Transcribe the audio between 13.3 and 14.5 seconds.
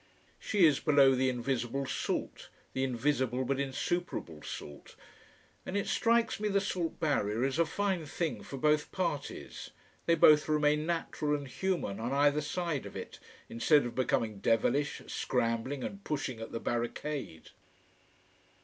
instead of becoming